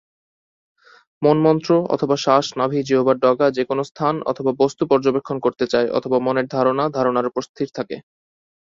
[1.21, 7.41] মন মন্ত্র, অথবা শ্বাস/নাভি/জিহ্বার ডগা/যেকোন স্থান, অথবা বস্তু পর্যবেক্ষণ করতে চায়, অথবা মনের ধারণা/ধারণার উপর
[7.49, 7.95] স্থির থাকে।